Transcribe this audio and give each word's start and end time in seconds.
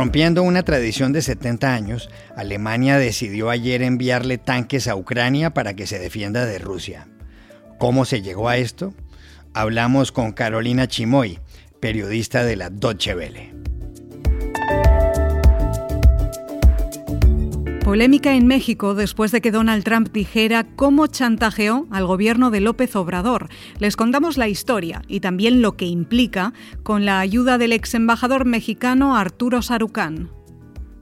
Rompiendo 0.00 0.42
una 0.42 0.62
tradición 0.62 1.12
de 1.12 1.20
70 1.20 1.74
años, 1.74 2.08
Alemania 2.34 2.96
decidió 2.96 3.50
ayer 3.50 3.82
enviarle 3.82 4.38
tanques 4.38 4.88
a 4.88 4.96
Ucrania 4.96 5.52
para 5.52 5.74
que 5.74 5.86
se 5.86 5.98
defienda 5.98 6.46
de 6.46 6.58
Rusia. 6.58 7.06
¿Cómo 7.76 8.06
se 8.06 8.22
llegó 8.22 8.48
a 8.48 8.56
esto? 8.56 8.94
Hablamos 9.52 10.10
con 10.10 10.32
Carolina 10.32 10.88
Chimoy, 10.88 11.38
periodista 11.80 12.44
de 12.44 12.56
la 12.56 12.70
Deutsche 12.70 13.14
Welle. 13.14 13.52
Polémica 17.90 18.36
en 18.36 18.46
México 18.46 18.94
después 18.94 19.32
de 19.32 19.40
que 19.40 19.50
Donald 19.50 19.82
Trump 19.82 20.12
dijera 20.12 20.64
cómo 20.76 21.08
chantajeó 21.08 21.88
al 21.90 22.06
gobierno 22.06 22.52
de 22.52 22.60
López 22.60 22.94
Obrador. 22.94 23.48
Les 23.80 23.96
contamos 23.96 24.38
la 24.38 24.46
historia 24.46 25.02
y 25.08 25.18
también 25.18 25.60
lo 25.60 25.76
que 25.76 25.86
implica 25.86 26.52
con 26.84 27.04
la 27.04 27.18
ayuda 27.18 27.58
del 27.58 27.72
ex 27.72 27.94
embajador 27.94 28.44
mexicano 28.44 29.16
Arturo 29.16 29.60
Sarucán. 29.60 30.30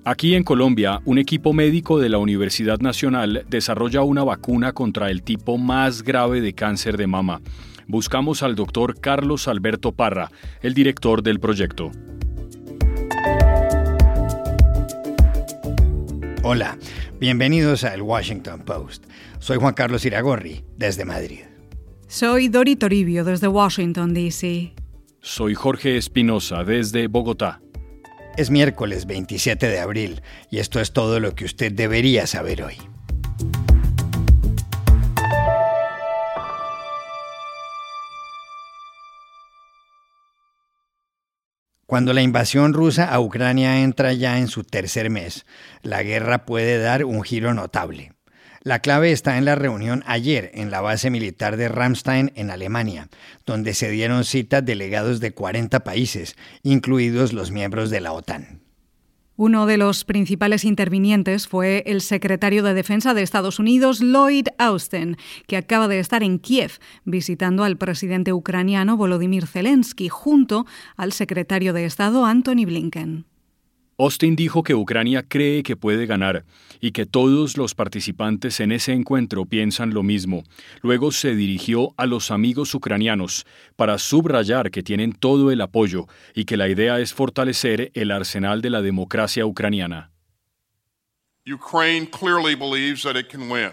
Aquí 0.06 0.34
en 0.34 0.44
Colombia, 0.44 1.02
un 1.04 1.18
equipo 1.18 1.52
médico 1.52 1.98
de 1.98 2.08
la 2.08 2.16
Universidad 2.16 2.78
Nacional 2.78 3.44
desarrolla 3.50 4.00
una 4.00 4.24
vacuna 4.24 4.72
contra 4.72 5.10
el 5.10 5.22
tipo 5.22 5.58
más 5.58 6.02
grave 6.02 6.40
de 6.40 6.54
cáncer 6.54 6.96
de 6.96 7.06
mama. 7.06 7.42
Buscamos 7.86 8.42
al 8.42 8.54
doctor 8.54 8.98
Carlos 8.98 9.46
Alberto 9.46 9.92
Parra, 9.92 10.30
el 10.62 10.72
director 10.72 11.22
del 11.22 11.38
proyecto. 11.38 11.90
Hola, 16.50 16.78
bienvenidos 17.20 17.84
a 17.84 17.92
El 17.92 18.00
Washington 18.00 18.62
Post. 18.62 19.04
Soy 19.38 19.58
Juan 19.58 19.74
Carlos 19.74 20.06
Iragorri, 20.06 20.64
desde 20.78 21.04
Madrid. 21.04 21.40
Soy 22.06 22.48
Dori 22.48 22.74
Toribio, 22.74 23.22
desde 23.22 23.48
Washington, 23.48 24.14
D.C. 24.14 24.72
Soy 25.20 25.54
Jorge 25.54 25.98
Espinosa, 25.98 26.64
desde 26.64 27.06
Bogotá. 27.06 27.60
Es 28.38 28.48
miércoles 28.48 29.04
27 29.04 29.68
de 29.68 29.78
abril 29.78 30.22
y 30.50 30.56
esto 30.56 30.80
es 30.80 30.94
todo 30.94 31.20
lo 31.20 31.34
que 31.34 31.44
usted 31.44 31.70
debería 31.70 32.26
saber 32.26 32.62
hoy. 32.62 32.76
Cuando 41.88 42.12
la 42.12 42.20
invasión 42.20 42.74
rusa 42.74 43.06
a 43.06 43.18
Ucrania 43.18 43.80
entra 43.80 44.12
ya 44.12 44.38
en 44.38 44.48
su 44.48 44.62
tercer 44.62 45.08
mes, 45.08 45.46
la 45.80 46.02
guerra 46.02 46.44
puede 46.44 46.76
dar 46.76 47.06
un 47.06 47.22
giro 47.22 47.54
notable. 47.54 48.12
La 48.60 48.80
clave 48.80 49.10
está 49.10 49.38
en 49.38 49.46
la 49.46 49.54
reunión 49.54 50.04
ayer 50.06 50.50
en 50.52 50.70
la 50.70 50.82
base 50.82 51.08
militar 51.08 51.56
de 51.56 51.68
Ramstein 51.68 52.30
en 52.34 52.50
Alemania, 52.50 53.08
donde 53.46 53.72
se 53.72 53.88
dieron 53.88 54.26
cita 54.26 54.60
delegados 54.60 55.18
de 55.20 55.32
40 55.32 55.82
países, 55.82 56.36
incluidos 56.62 57.32
los 57.32 57.52
miembros 57.52 57.88
de 57.88 58.02
la 58.02 58.12
OTAN. 58.12 58.67
Uno 59.40 59.66
de 59.66 59.76
los 59.76 60.04
principales 60.04 60.64
intervinientes 60.64 61.46
fue 61.46 61.84
el 61.86 62.00
secretario 62.00 62.64
de 62.64 62.74
Defensa 62.74 63.14
de 63.14 63.22
Estados 63.22 63.60
Unidos, 63.60 64.00
Lloyd 64.00 64.48
Austin, 64.58 65.16
que 65.46 65.56
acaba 65.56 65.86
de 65.86 66.00
estar 66.00 66.24
en 66.24 66.40
Kiev 66.40 66.80
visitando 67.04 67.62
al 67.62 67.76
presidente 67.76 68.32
ucraniano 68.32 68.96
Volodymyr 68.96 69.46
Zelensky 69.46 70.08
junto 70.08 70.66
al 70.96 71.12
secretario 71.12 71.72
de 71.72 71.84
Estado 71.84 72.24
Antony 72.24 72.64
Blinken. 72.64 73.26
Austin 74.00 74.36
dijo 74.36 74.62
que 74.62 74.76
Ucrania 74.76 75.24
cree 75.26 75.64
que 75.64 75.74
puede 75.74 76.06
ganar 76.06 76.44
y 76.80 76.92
que 76.92 77.04
todos 77.04 77.56
los 77.56 77.74
participantes 77.74 78.60
en 78.60 78.70
ese 78.70 78.92
encuentro 78.92 79.44
piensan 79.44 79.92
lo 79.92 80.04
mismo. 80.04 80.44
Luego 80.82 81.10
se 81.10 81.34
dirigió 81.34 81.94
a 81.96 82.06
los 82.06 82.30
amigos 82.30 82.72
ucranianos 82.76 83.44
para 83.74 83.98
subrayar 83.98 84.70
que 84.70 84.84
tienen 84.84 85.12
todo 85.12 85.50
el 85.50 85.60
apoyo 85.60 86.06
y 86.32 86.44
que 86.44 86.56
la 86.56 86.68
idea 86.68 87.00
es 87.00 87.12
fortalecer 87.12 87.90
el 87.94 88.12
arsenal 88.12 88.62
de 88.62 88.70
la 88.70 88.82
democracia 88.82 89.44
ucraniana. 89.44 90.12
Ukraine 91.44 92.06
clearly 92.06 92.54
believes 92.54 93.02
that 93.02 93.16
it 93.16 93.28
can 93.28 93.50
win, 93.50 93.72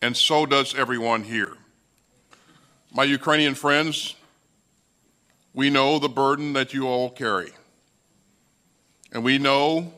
and 0.00 0.14
so 0.14 0.46
does 0.46 0.74
everyone 0.74 1.22
here. 1.22 1.54
My 2.94 3.04
Ukrainian 3.04 3.54
friends, 3.54 4.16
we 5.52 5.68
know 5.68 5.98
the 5.98 6.08
burden 6.08 6.54
that 6.54 6.72
you 6.72 6.86
all 6.86 7.10
carry. 7.10 7.52
And 9.16 9.24
we 9.24 9.38
know, 9.38 9.94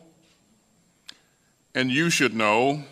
and 1.75 1.91
you 1.91 2.09
should 2.09 2.37
know, 2.37 2.85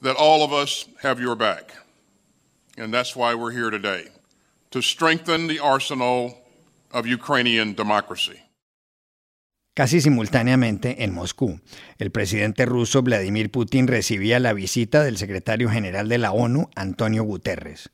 that 0.00 0.16
all 0.16 0.42
of 0.42 0.54
us 0.54 0.86
have 1.02 1.20
your 1.20 1.36
back. 1.36 1.74
And 2.78 2.94
that's 2.94 3.14
why 3.14 3.34
we're 3.34 3.50
here 3.50 3.68
today 3.68 4.08
to 4.70 4.80
strengthen 4.80 5.48
the 5.48 5.58
arsenal 5.58 6.38
of 6.92 7.06
Ukrainian 7.06 7.74
democracy. 7.74 8.40
Casi 9.74 10.00
simultáneamente, 10.00 11.04
en 11.04 11.12
Moscú, 11.12 11.60
el 11.98 12.10
presidente 12.10 12.64
ruso 12.64 13.02
Vladimir 13.02 13.50
Putin 13.50 13.88
recibía 13.88 14.40
la 14.40 14.54
visita 14.54 15.04
del 15.04 15.18
secretario 15.18 15.68
general 15.68 16.08
de 16.08 16.16
la 16.16 16.32
ONU, 16.32 16.70
Antonio 16.74 17.22
Guterres. 17.22 17.90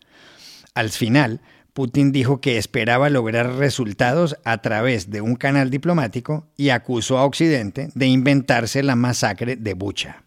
Al 0.75 0.91
final, 0.91 1.41
Putin 1.73 2.13
dijo 2.13 2.41
que 2.41 2.59
esperaba 2.59 3.09
lograr 3.09 3.55
resultados 3.57 4.37
a 4.45 4.59
través 4.59 5.11
de 5.11 5.23
un 5.23 5.37
canal 5.37 5.71
diplomático 5.71 6.47
y 6.57 6.69
acusó 6.69 7.19
a 7.19 7.25
Occidente 7.25 7.89
de 7.95 8.07
inventarse 8.07 8.83
la 8.83 8.95
masacre 8.95 9.57
de 9.57 9.73
Bucha. 9.73 10.25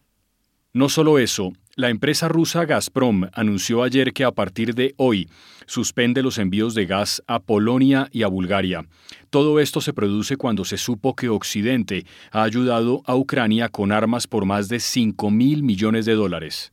No 0.73 0.89
solo 0.89 1.19
eso, 1.19 1.53
la 1.75 1.89
empresa 1.89 2.27
rusa 2.27 2.65
Gazprom 2.65 3.29
anunció 3.33 3.83
ayer 3.83 4.11
que 4.11 4.23
a 4.23 4.31
partir 4.31 4.73
de 4.73 4.95
hoy 4.97 5.29
suspende 5.67 6.23
los 6.23 6.37
envíos 6.37 6.73
de 6.73 6.85
gas 6.85 7.21
a 7.27 7.39
Polonia 7.39 8.09
y 8.11 8.23
a 8.23 8.27
Bulgaria. 8.27 8.87
Todo 9.29 9.59
esto 9.59 9.81
se 9.81 9.93
produce 9.93 10.37
cuando 10.37 10.65
se 10.65 10.77
supo 10.77 11.15
que 11.15 11.29
Occidente 11.29 12.05
ha 12.31 12.43
ayudado 12.43 13.03
a 13.05 13.15
Ucrania 13.15 13.69
con 13.69 13.91
armas 13.91 14.25
por 14.25 14.45
más 14.45 14.67
de 14.67 14.79
5 14.79 15.29
mil 15.31 15.63
millones 15.63 16.05
de 16.05 16.15
dólares. 16.15 16.71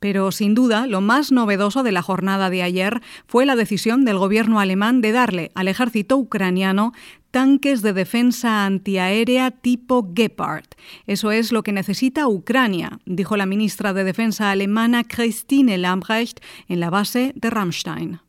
Pero 0.00 0.32
sin 0.32 0.54
duda, 0.54 0.86
lo 0.86 1.02
más 1.02 1.30
novedoso 1.30 1.82
de 1.82 1.92
la 1.92 2.02
jornada 2.02 2.48
de 2.48 2.62
ayer 2.62 3.00
fue 3.26 3.44
la 3.44 3.54
decisión 3.54 4.06
del 4.06 4.18
gobierno 4.18 4.58
alemán 4.58 5.02
de 5.02 5.12
darle 5.12 5.52
al 5.54 5.68
ejército 5.68 6.16
ucraniano 6.16 6.92
tanques 7.30 7.82
de 7.82 7.92
defensa 7.92 8.64
antiaérea 8.64 9.50
tipo 9.50 10.10
Gepard. 10.16 10.64
Eso 11.06 11.30
es 11.30 11.52
lo 11.52 11.62
que 11.62 11.72
necesita 11.72 12.26
Ucrania, 12.28 12.98
dijo 13.04 13.36
la 13.36 13.46
ministra 13.46 13.92
de 13.92 14.04
Defensa 14.04 14.50
alemana 14.50 15.04
Christine 15.04 15.78
Lambrecht 15.78 16.40
en 16.68 16.80
la 16.80 16.90
base 16.90 17.32
de 17.36 17.50
Ramstein. 17.50 18.20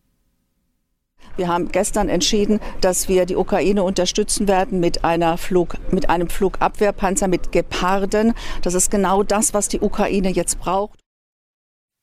Wir 1.37 1.47
haben 1.47 1.71
gestern 1.71 2.09
entschieden, 2.09 2.59
dass 2.81 3.07
wir 3.07 3.25
die 3.25 3.37
Ukraine 3.37 3.83
unterstützen 3.83 4.49
werden 4.49 4.81
mit, 4.81 5.05
einer 5.05 5.37
Flug, 5.37 5.77
mit 5.91 6.09
einem 6.09 6.27
Flugabwehrpanzer, 6.27 7.29
mit 7.29 7.53
Geparden. 7.53 8.33
Das 8.61 8.73
ist 8.73 8.91
genau 8.91 9.23
das, 9.23 9.53
was 9.53 9.69
die 9.69 9.79
Ukraine 9.79 10.29
jetzt 10.29 10.59
braucht. 10.59 10.99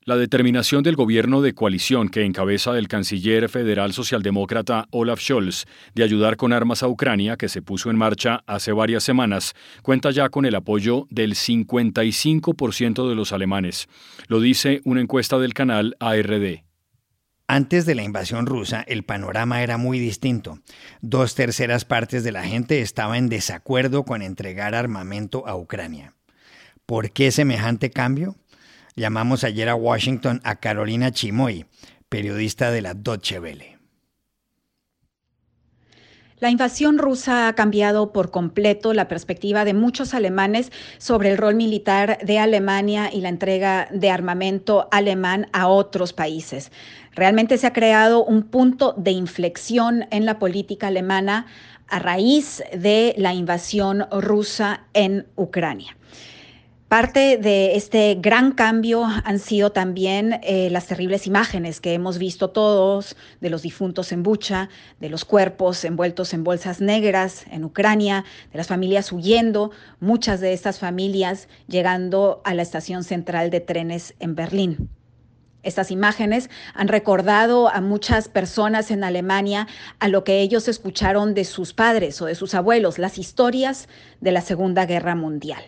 La 0.09 0.17
determinación 0.17 0.83
del 0.83 0.97
gobierno 0.97 1.43
de 1.43 1.53
coalición 1.53 2.09
que 2.09 2.25
encabeza 2.25 2.79
el 2.79 2.89
canciller 2.89 3.51
federal 3.51 3.93
socialdemócrata 3.93 4.87
Olaf 4.91 5.21
Scholz 5.21 5.67
de 5.95 6.03
ayudar 6.03 6.39
con 6.39 6.55
armas 6.55 6.83
a 6.83 6.89
Ucrania, 6.89 7.37
que 7.37 7.51
se 7.51 7.61
puso 7.61 7.91
en 7.91 7.99
marcha 7.99 8.43
hace 8.47 8.73
varias 8.73 9.05
semanas, 9.05 9.55
cuenta 9.83 10.11
ya 10.11 10.31
con 10.31 10.47
el 10.47 10.55
apoyo 10.55 11.07
del 11.11 11.35
55% 11.35 13.07
de 13.07 13.15
los 13.15 13.35
alemanes. 13.35 13.87
Lo 14.29 14.41
dice 14.41 14.81
una 14.87 15.03
encuesta 15.03 15.39
del 15.39 15.53
canal 15.53 15.95
ARD. 16.01 16.63
Antes 17.47 17.85
de 17.85 17.95
la 17.95 18.03
invasión 18.03 18.47
rusa, 18.47 18.81
el 18.89 19.03
panorama 19.03 19.63
era 19.63 19.77
muy 19.77 19.99
distinto. 19.99 20.59
Dos 21.03 21.35
terceras 21.35 21.85
partes 21.85 22.25
de 22.25 22.33
la 22.33 22.45
gente 22.45 22.81
estaba 22.81 23.19
en 23.19 23.29
desacuerdo 23.29 24.05
con 24.05 24.23
entregar 24.23 24.75
armamento 24.75 25.47
a 25.47 25.55
Ucrania. 25.55 26.15
¿Por 26.87 27.11
qué 27.11 27.31
semejante 27.31 27.91
cambio? 27.91 28.37
Llamamos 28.98 29.44
ayer 29.44 29.69
a 29.69 29.76
Washington 29.76 30.41
a 30.42 30.56
Carolina 30.56 31.12
Chimoy, 31.12 31.66
periodista 32.09 32.72
de 32.72 32.83
la 32.83 32.95
Deutsche 32.95 33.39
Welle. 33.39 33.78
La 36.41 36.50
invasión 36.50 36.98
rusa 36.98 37.47
ha 37.47 37.53
cambiado 37.54 38.12
por 38.12 38.33
completo 38.33 38.92
la 38.95 39.06
perspectiva 39.06 39.65
de 39.65 39.72
muchos 39.72 40.15
alemanes 40.15 40.72
sobre 40.98 41.30
el 41.30 41.39
rol 41.39 41.54
militar 41.54 42.18
de 42.24 42.41
Alemania 42.41 43.09
y 43.12 43.21
la 43.21 43.28
entrega 43.28 43.86
de 43.92 44.10
armamento 44.10 44.89
alemán 44.91 45.47
a 45.53 45.68
otros 45.68 46.12
países. 46.12 46.72
Realmente 47.15 47.56
se 47.56 47.68
ha 47.68 47.72
creado 47.72 48.24
un 48.24 48.42
punto 48.42 48.94
de 48.97 49.12
inflexión 49.12 50.06
en 50.10 50.27
la 50.27 50.41
política 50.41 50.89
alemana 50.89 51.47
a 51.86 52.01
raíz 52.01 52.65
de 52.77 53.15
la 53.16 53.33
invasión 53.33 54.09
rusa 54.10 54.89
en 54.92 55.28
Ucrania. 55.36 55.97
Parte 56.89 57.37
de 57.37 57.77
este 57.77 58.17
gran 58.19 58.53
cambio 58.53 59.05
han 59.05 59.39
sido 59.39 59.73
también 59.73 60.41
eh, 60.43 60.71
las 60.71 60.87
terribles 60.87 61.27
imágenes 61.27 61.83
que 61.83 61.93
hemos 61.93 62.17
visto 62.17 62.49
todos 62.49 63.15
de 63.43 63.51
los 63.51 63.61
difuntos 63.61 64.11
en 64.11 64.23
Bucha, 64.23 64.71
de 64.99 65.11
los 65.11 65.27
cuerpos 65.27 65.85
envueltos 65.85 66.33
en 66.33 66.45
bolsas 66.45 66.81
negras 66.81 67.45
en 67.51 67.67
Ucrania, 67.67 68.25
de 68.53 68.57
las 68.57 68.69
familias 68.69 69.13
huyendo, 69.13 69.71
muchas 70.01 70.41
de 70.41 70.55
estas 70.55 70.79
familias 70.79 71.49
llegando 71.67 72.41
a 72.47 72.55
la 72.55 72.63
estación 72.63 73.05
central 73.05 73.51
de 73.51 73.61
trenes 73.61 74.15
en 74.19 74.35
Berlín. 74.35 74.89
Estas 75.63 75.91
imágenes 75.91 76.49
han 76.73 76.89
recordado 76.89 77.69
a 77.69 77.83
muchas 77.83 78.31
personas 78.31 78.91
en 78.91 79.05
Alemania 79.05 79.69
a 79.99 80.09
lo 80.09 80.25
que 80.25 80.41
ellos 80.41 80.69
escucharon 80.69 81.35
de 81.35 81.45
sus 81.45 81.75
padres 81.75 82.23
o 82.23 82.25
de 82.25 82.35
sus 82.35 82.55
abuelos, 82.55 82.99
las 82.99 83.19
historias 83.19 83.91
de 84.23 84.33
la 84.33 84.41
Segunda 84.41 84.87
Guerra 84.87 85.15
Mundial. 85.15 85.63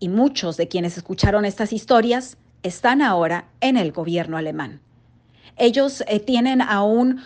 Y 0.00 0.08
muchos 0.08 0.56
de 0.56 0.66
quienes 0.66 0.96
escucharon 0.96 1.44
estas 1.44 1.72
historias 1.72 2.36
están 2.62 3.02
ahora 3.02 3.46
en 3.60 3.76
el 3.76 3.92
gobierno 3.92 4.36
alemán. 4.36 4.80
Ellos 5.56 6.02
eh, 6.08 6.20
tienen 6.20 6.62
aún 6.62 7.20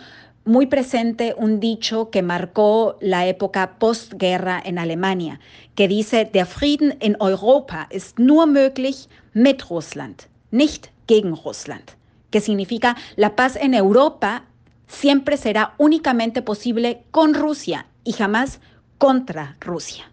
muy 0.45 0.67
presente 0.67 1.33
un 1.37 1.59
dicho 1.59 2.11
que 2.11 2.21
marcó 2.21 2.97
la 3.01 3.25
época 3.25 3.79
postguerra 3.79 4.61
en 4.63 4.77
Alemania, 4.77 5.39
que 5.73 5.87
dice, 5.87 6.29
der 6.31 6.45
Frieden 6.45 6.97
in 7.01 7.17
Europa 7.19 7.87
ist 7.89 8.19
nur 8.19 8.45
möglich 8.45 9.07
mit 9.33 9.69
Russland, 9.69 10.27
nicht 10.51 10.91
gegen 11.07 11.33
Russland, 11.33 11.91
que 12.29 12.41
significa 12.41 12.95
la 13.15 13.35
paz 13.35 13.55
en 13.55 13.73
Europa 13.73 14.43
siempre 14.87 15.37
será 15.37 15.73
únicamente 15.77 16.41
posible 16.41 17.03
con 17.11 17.33
Rusia 17.33 17.87
y 18.03 18.13
jamás 18.13 18.59
contra 18.99 19.57
Rusia. 19.61 20.11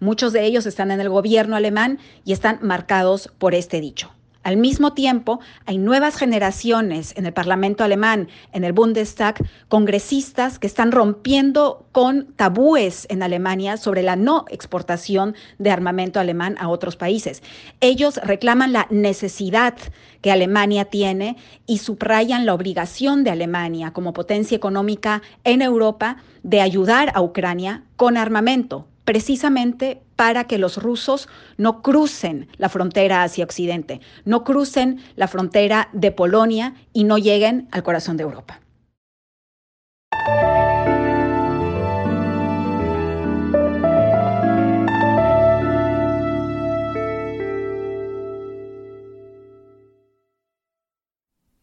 Muchos 0.00 0.32
de 0.32 0.46
ellos 0.46 0.64
están 0.64 0.90
en 0.90 1.00
el 1.00 1.10
gobierno 1.10 1.56
alemán 1.56 1.98
y 2.24 2.32
están 2.32 2.58
marcados 2.62 3.30
por 3.38 3.54
este 3.54 3.82
dicho. 3.82 4.10
Al 4.42 4.56
mismo 4.56 4.94
tiempo, 4.94 5.40
hay 5.66 5.76
nuevas 5.76 6.16
generaciones 6.16 7.12
en 7.18 7.26
el 7.26 7.34
Parlamento 7.34 7.84
alemán, 7.84 8.28
en 8.52 8.64
el 8.64 8.72
Bundestag, 8.72 9.34
congresistas 9.68 10.58
que 10.58 10.66
están 10.66 10.92
rompiendo 10.92 11.84
con 11.92 12.32
tabúes 12.36 13.06
en 13.10 13.22
Alemania 13.22 13.76
sobre 13.76 14.02
la 14.02 14.16
no 14.16 14.46
exportación 14.48 15.34
de 15.58 15.70
armamento 15.70 16.18
alemán 16.18 16.56
a 16.58 16.68
otros 16.68 16.96
países. 16.96 17.42
Ellos 17.82 18.18
reclaman 18.24 18.72
la 18.72 18.86
necesidad 18.88 19.74
que 20.22 20.32
Alemania 20.32 20.86
tiene 20.86 21.36
y 21.66 21.76
subrayan 21.76 22.46
la 22.46 22.54
obligación 22.54 23.24
de 23.24 23.30
Alemania 23.32 23.92
como 23.92 24.14
potencia 24.14 24.56
económica 24.56 25.20
en 25.44 25.60
Europa 25.60 26.16
de 26.42 26.62
ayudar 26.62 27.12
a 27.14 27.20
Ucrania 27.20 27.84
con 27.96 28.16
armamento, 28.16 28.86
precisamente 29.04 30.02
para 30.16 30.44
que 30.44 30.58
los 30.58 30.82
rusos 30.82 31.28
no 31.56 31.82
crucen 31.82 32.48
la 32.58 32.68
frontera 32.68 33.22
hacia 33.22 33.44
Occidente, 33.44 34.00
no 34.24 34.44
crucen 34.44 35.00
la 35.16 35.28
frontera 35.28 35.88
de 35.92 36.12
Polonia 36.12 36.74
y 36.92 37.04
no 37.04 37.18
lleguen 37.18 37.68
al 37.72 37.82
corazón 37.82 38.16
de 38.16 38.24
Europa. 38.24 38.60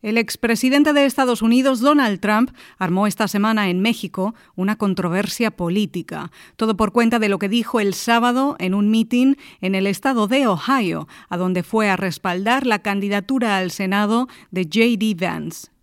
El 0.03 0.19
expresidente 0.19 0.93
de 0.93 1.05
Estados 1.05 1.41
Unidos, 1.41 1.79
Donald 1.79 2.19
Trump, 2.19 2.51
armó 2.77 3.07
esta 3.07 3.27
semana 3.27 3.69
en 3.69 3.81
México 3.81 4.35
una 4.55 4.75
controversia 4.75 5.49
política. 5.49 6.31
Todo 6.55 6.77
por 6.77 6.91
cuenta 6.91 7.17
de 7.17 7.29
lo 7.29 7.39
que 7.39 7.49
dijo 7.49 7.79
el 7.79 7.95
sábado 7.95 8.55
en 8.59 8.75
un 8.75 8.91
mitin 8.91 9.37
en 9.59 9.73
el 9.73 9.87
estado 9.87 10.27
de 10.27 10.45
Ohio, 10.45 11.07
a 11.29 11.37
donde 11.37 11.63
fue 11.63 11.89
a 11.89 11.97
respaldar 11.97 12.67
la 12.67 12.79
candidatura 12.79 13.57
al 13.57 13.71
Senado 13.71 14.27
de 14.51 14.65
J.D. 14.65 15.15
Vance. 15.19 15.76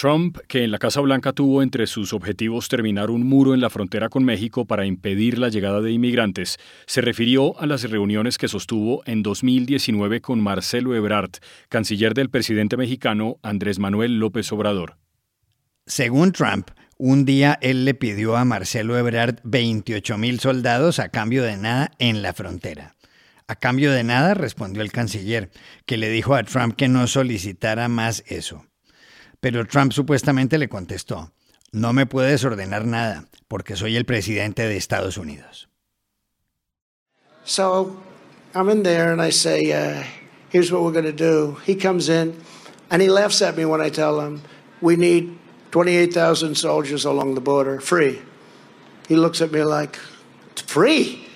Trump, 0.00 0.38
que 0.48 0.64
en 0.64 0.70
la 0.70 0.78
Casa 0.78 1.02
Blanca 1.02 1.34
tuvo 1.34 1.62
entre 1.62 1.86
sus 1.86 2.14
objetivos 2.14 2.70
terminar 2.70 3.10
un 3.10 3.22
muro 3.26 3.52
en 3.52 3.60
la 3.60 3.68
frontera 3.68 4.08
con 4.08 4.24
México 4.24 4.64
para 4.64 4.86
impedir 4.86 5.36
la 5.38 5.50
llegada 5.50 5.82
de 5.82 5.92
inmigrantes, 5.92 6.56
se 6.86 7.02
refirió 7.02 7.60
a 7.60 7.66
las 7.66 7.82
reuniones 7.82 8.38
que 8.38 8.48
sostuvo 8.48 9.02
en 9.04 9.22
2019 9.22 10.22
con 10.22 10.40
Marcelo 10.40 10.94
Ebrard, 10.94 11.32
canciller 11.68 12.14
del 12.14 12.30
presidente 12.30 12.78
mexicano 12.78 13.36
Andrés 13.42 13.78
Manuel 13.78 14.18
López 14.18 14.50
Obrador. 14.52 14.96
Según 15.84 16.32
Trump, 16.32 16.70
un 16.96 17.26
día 17.26 17.58
él 17.60 17.84
le 17.84 17.92
pidió 17.92 18.38
a 18.38 18.46
Marcelo 18.46 18.96
Ebrard 18.96 19.40
28 19.44 20.16
mil 20.16 20.40
soldados 20.40 20.98
a 20.98 21.10
cambio 21.10 21.42
de 21.42 21.58
nada 21.58 21.90
en 21.98 22.22
la 22.22 22.32
frontera. 22.32 22.96
A 23.46 23.56
cambio 23.56 23.92
de 23.92 24.02
nada, 24.02 24.32
respondió 24.32 24.80
el 24.80 24.92
canciller, 24.92 25.50
que 25.84 25.98
le 25.98 26.08
dijo 26.08 26.34
a 26.34 26.42
Trump 26.44 26.74
que 26.74 26.88
no 26.88 27.06
solicitara 27.06 27.88
más 27.88 28.24
eso. 28.28 28.64
Pero 29.40 29.66
Trump 29.66 29.92
supuestamente 29.92 30.58
le 30.58 30.68
contestó, 30.68 31.32
no 31.72 31.92
me 31.92 32.06
puedes 32.06 32.44
ordenar 32.44 32.84
nada, 32.84 33.24
porque 33.48 33.74
soy 33.74 33.96
el 33.96 34.04
presidente 34.04 34.66
de 34.66 34.76
Estados 34.76 35.16
Unidos. 35.16 35.68
So 37.44 37.96
I'm 38.54 38.68
in 38.68 38.82
there 38.82 39.12
and 39.12 39.22
I 39.22 39.30
say, 39.30 39.72
uh, 39.72 40.04
here's 40.50 40.70
what 40.70 40.82
we're 40.82 40.92
going 40.92 41.04
to 41.04 41.12
do. 41.12 41.56
He 41.64 41.74
comes 41.74 42.08
in 42.08 42.36
and 42.90 43.00
he 43.00 43.08
laughs 43.08 43.40
at 43.40 43.56
me 43.56 43.64
when 43.64 43.80
I 43.80 43.88
tell 43.88 44.20
him, 44.20 44.42
we 44.80 44.96
need 44.96 45.38
28,000 45.70 46.54
soldiers 46.56 47.04
along 47.04 47.34
the 47.34 47.40
border, 47.40 47.80
free. 47.80 48.20
He 49.08 49.16
looks 49.16 49.40
at 49.40 49.52
me 49.52 49.62
like, 49.62 49.96
free? 50.66 51.26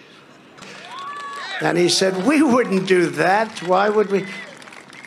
And 1.60 1.78
he 1.78 1.88
said, 1.88 2.26
we 2.26 2.42
wouldn't 2.42 2.86
do 2.86 3.06
that. 3.10 3.62
Why 3.62 3.88
would 3.88 4.10
we? 4.10 4.26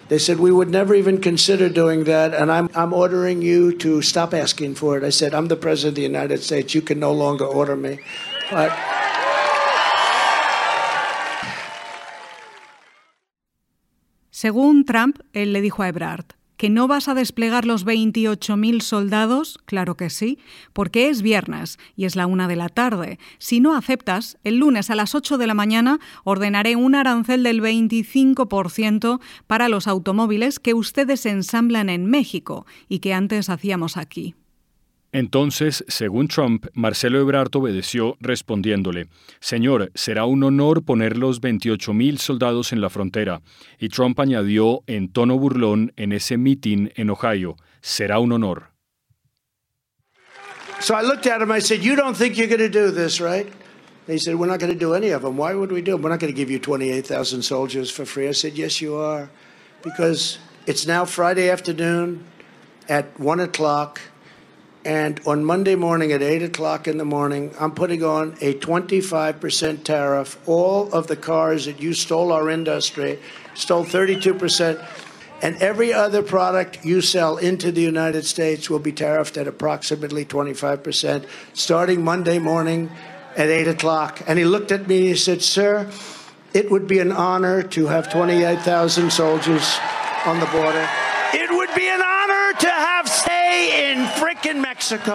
They 0.10 0.18
said, 0.18 0.40
We 0.40 0.52
would 0.52 0.70
never 0.70 0.96
even 0.96 1.20
consider 1.20 1.68
doing 1.68 2.06
that, 2.06 2.34
and 2.34 2.52
I'm, 2.52 2.70
I'm 2.74 2.94
ordering 2.94 3.42
you 3.42 3.78
to 3.80 4.02
stop 4.02 4.34
asking 4.34 4.76
for 4.76 4.98
it. 4.98 5.04
I 5.04 5.10
said, 5.10 5.34
I'm 5.34 5.48
the 5.48 5.58
President 5.58 5.92
of 5.92 5.96
the 5.96 6.04
United 6.04 6.44
States. 6.44 6.74
You 6.74 6.82
can 6.82 7.00
no 7.00 7.12
longer 7.12 7.46
order 7.46 7.76
me. 7.76 8.00
But. 8.50 8.72
Según 14.32 14.86
Trump, 14.86 15.20
él 15.34 15.52
le 15.52 15.62
dijo 15.62 15.82
a 15.82 15.90
Ebrard, 15.90 16.37
¿Que 16.58 16.72
no 16.72 16.88
vas 16.88 17.08
a 17.08 17.14
desplegar 17.14 17.66
los 17.66 17.86
28.000 17.86 18.82
soldados? 18.82 19.60
Claro 19.66 19.96
que 19.96 20.10
sí, 20.10 20.40
porque 20.74 21.08
es 21.08 21.22
viernes 21.22 21.78
y 21.96 22.06
es 22.06 22.16
la 22.16 22.26
una 22.26 22.48
de 22.48 22.56
la 22.56 22.70
tarde. 22.70 23.20
Si 23.38 23.60
no 23.60 23.76
aceptas, 23.76 24.40
el 24.44 24.58
lunes 24.58 24.90
a 24.90 24.96
las 24.96 25.14
8 25.14 25.38
de 25.38 25.46
la 25.46 25.54
mañana 25.54 26.00
ordenaré 26.24 26.76
un 26.76 26.96
arancel 26.96 27.44
del 27.44 27.62
25% 27.62 29.22
para 29.46 29.70
los 29.70 29.88
automóviles 29.88 30.60
que 30.60 30.74
ustedes 30.74 31.28
ensamblan 31.28 31.90
en 31.90 32.08
México 32.08 32.66
y 32.90 33.00
que 33.00 33.14
antes 33.14 33.50
hacíamos 33.50 33.96
aquí. 33.96 34.34
Entonces, 35.12 35.86
según 35.88 36.28
Trump, 36.28 36.66
Marcelo 36.74 37.20
Ebrard 37.20 37.56
obedeció 37.56 38.18
respondiéndole, 38.20 39.08
Señor, 39.40 39.92
será 39.96 40.26
un 40.26 40.44
honor 40.44 40.84
poner 40.84 41.18
los 41.18 41.40
28 41.40 41.94
mil 41.94 42.20
soldados 42.20 42.74
en 42.74 42.82
la 42.82 42.90
frontera. 42.90 43.42
Y 43.80 43.90
Trump 43.90 44.20
añadió 44.20 44.84
en 44.86 45.12
tono 45.12 45.40
burlón 45.40 45.94
en 45.96 46.12
ese 46.12 46.38
meeting 46.38 46.90
en 46.96 47.10
Ohio, 47.10 47.56
será 47.82 48.20
un 48.20 48.34
honor. 48.34 48.72
So 50.80 50.94
I 50.94 51.02
looked 51.02 51.26
at 51.26 51.42
him, 51.42 51.52
I 51.52 51.60
said, 51.60 51.82
you 51.82 51.96
don't 51.96 52.16
think 52.16 52.38
you're 52.38 52.48
going 52.48 52.60
to 52.60 52.70
do 52.70 52.92
this, 52.92 53.20
right? 53.20 53.48
He 54.06 54.20
said, 54.20 54.36
we're 54.36 54.48
not 54.48 54.60
going 54.60 54.72
to 54.72 54.80
do 54.80 54.94
any 54.94 55.10
of 55.10 55.22
them. 55.24 55.36
Why 55.36 55.54
would 55.54 55.72
we 55.72 55.82
do 55.82 55.94
them? 55.94 56.02
We're 56.02 56.12
not 56.12 56.20
going 56.20 56.32
to 56.32 56.38
give 56.38 56.52
you 56.52 56.60
28,000 56.60 57.42
soldiers 57.42 57.90
for 57.90 58.06
free. 58.06 58.28
I 58.28 58.32
said, 58.32 58.58
yes, 58.58 58.80
you 58.80 58.96
are. 58.96 59.30
Because 59.82 60.38
it's 60.66 60.86
now 60.86 61.04
Friday 61.04 61.50
afternoon 61.50 62.26
at 62.88 63.20
1 63.20 63.40
o'clock. 63.40 64.00
And 64.88 65.20
on 65.28 65.44
Monday 65.44 65.76
morning 65.76 66.14
at 66.14 66.24
8 66.24 66.44
o'clock 66.44 66.88
in 66.88 66.98
the 66.98 67.04
morning, 67.04 67.54
I'm 67.60 67.74
putting 67.74 68.06
on 68.06 68.38
a 68.40 68.54
25% 68.54 69.84
tariff. 69.84 70.40
All 70.48 70.90
of 70.94 71.08
the 71.08 71.18
cars 71.18 71.66
that 71.66 71.82
you 71.82 71.94
stole 71.94 72.32
our 72.32 72.50
industry, 72.50 73.20
stole 73.54 73.84
32%. 73.84 74.82
And 75.42 75.58
every 75.58 75.92
other 75.92 76.24
product 76.24 76.86
you 76.86 77.02
sell 77.02 77.36
into 77.36 77.70
the 77.70 77.82
United 77.82 78.26
States 78.26 78.70
will 78.70 78.80
be 78.80 78.94
tariffed 78.94 79.36
at 79.36 79.46
approximately 79.46 80.24
25%, 80.24 81.26
starting 81.52 82.02
Monday 82.02 82.40
morning 82.40 82.90
at 83.36 83.50
8 83.50 83.68
o'clock. 83.68 84.22
And 84.26 84.40
he 84.40 84.46
looked 84.46 84.72
at 84.72 84.88
me 84.88 85.00
and 85.00 85.08
he 85.08 85.16
said, 85.18 85.42
Sir, 85.42 85.92
it 86.54 86.72
would 86.72 86.88
be 86.88 87.00
an 87.00 87.12
honor 87.12 87.62
to 87.62 87.88
have 87.88 88.10
28,000 88.10 89.12
soldiers 89.12 89.80
on 90.26 90.40
the 90.40 90.46
border. 90.46 90.88
It 91.34 91.52
would 91.52 91.76
be 91.76 91.90
an 91.90 92.02
honor 92.02 92.54
to 92.60 92.70
have 92.70 92.97
stay 93.18 93.92
in 93.92 94.06
frickin' 94.20 94.62
Mexico. 94.62 95.14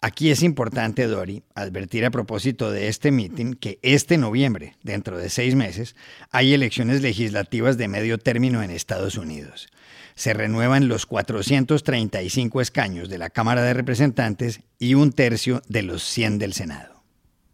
Aquí 0.00 0.30
es 0.30 0.42
importante, 0.42 1.06
Dori, 1.06 1.44
advertir 1.54 2.04
a 2.04 2.10
propósito 2.10 2.70
de 2.70 2.88
este 2.88 3.10
mitin 3.10 3.54
que 3.54 3.78
este 3.80 4.18
noviembre, 4.18 4.76
dentro 4.82 5.16
de 5.16 5.30
seis 5.30 5.54
meses, 5.54 5.96
hay 6.30 6.52
elecciones 6.52 7.00
legislativas 7.00 7.78
de 7.78 7.88
medio 7.88 8.18
término 8.18 8.62
en 8.62 8.70
Estados 8.70 9.16
Unidos. 9.16 9.68
Se 10.14 10.34
renuevan 10.34 10.88
los 10.88 11.06
435 11.06 12.60
escaños 12.60 13.08
de 13.08 13.16
la 13.16 13.30
Cámara 13.30 13.62
de 13.62 13.72
Representantes 13.72 14.60
y 14.78 14.92
un 14.92 15.10
tercio 15.10 15.62
de 15.68 15.82
los 15.84 16.02
100 16.02 16.38
del 16.38 16.52
Senado. 16.52 16.93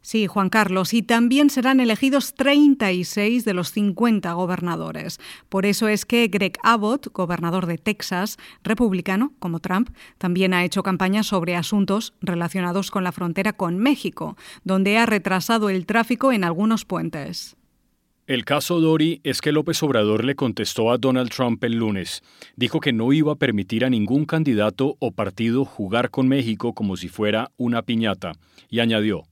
Sí, 0.02 0.26
Juan 0.26 0.48
Carlos, 0.48 0.94
y 0.94 1.02
también 1.02 1.50
serán 1.50 1.78
elegidos 1.78 2.34
36 2.34 3.44
de 3.44 3.54
los 3.54 3.70
50 3.72 4.32
gobernadores. 4.32 5.18
Por 5.48 5.66
eso 5.66 5.88
es 5.88 6.06
que 6.06 6.28
Greg 6.28 6.54
Abbott, 6.62 7.12
gobernador 7.12 7.66
de 7.66 7.76
Texas, 7.76 8.38
republicano 8.62 9.34
como 9.38 9.60
Trump, 9.60 9.90
también 10.16 10.54
ha 10.54 10.64
hecho 10.64 10.82
campaña 10.82 11.22
sobre 11.22 11.54
asuntos 11.54 12.14
relacionados 12.22 12.90
con 12.90 13.04
la 13.04 13.12
frontera 13.12 13.52
con 13.52 13.78
México, 13.78 14.36
donde 14.64 14.96
ha 14.96 15.04
retrasado 15.04 15.68
el 15.68 15.84
tráfico 15.84 16.32
en 16.32 16.44
algunos 16.44 16.86
puentes. 16.86 17.56
El 18.30 18.44
caso 18.44 18.80
Dori 18.80 19.20
es 19.24 19.40
que 19.40 19.50
López 19.50 19.82
Obrador 19.82 20.24
le 20.24 20.36
contestó 20.36 20.92
a 20.92 20.98
Donald 20.98 21.30
Trump 21.30 21.64
el 21.64 21.74
lunes. 21.74 22.22
Dijo 22.54 22.78
que 22.78 22.92
no 22.92 23.12
iba 23.12 23.32
a 23.32 23.36
permitir 23.36 23.84
a 23.84 23.90
ningún 23.90 24.24
candidato 24.24 24.94
o 25.00 25.10
partido 25.10 25.64
jugar 25.64 26.10
con 26.10 26.28
México 26.28 26.72
como 26.72 26.96
si 26.96 27.08
fuera 27.08 27.50
una 27.56 27.82
piñata. 27.82 28.34
Y 28.68 28.78
añadió. 28.78 29.29